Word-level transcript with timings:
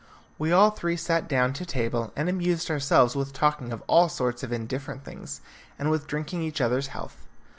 We 0.39 0.51
all 0.51 0.71
three 0.71 0.97
sat 0.97 1.27
down 1.29 1.53
to 1.53 1.63
table 1.63 2.11
and 2.15 2.27
amused 2.27 2.71
ourselves 2.71 3.15
with 3.15 3.33
talking 3.33 3.71
of 3.71 3.83
all 3.85 4.09
sorts 4.09 4.41
of 4.41 4.51
indifferent 4.51 5.03
things, 5.03 5.41
and 5.77 5.91
with 5.91 6.07
drinking 6.07 6.41
each 6.41 6.59
other's 6.59 6.87
health. 6.87 7.17